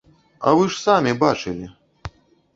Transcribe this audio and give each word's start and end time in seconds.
А 0.47 0.53
вы 0.59 0.63
ж 0.75 0.79
самі 0.85 1.13
бачылі! 1.21 1.71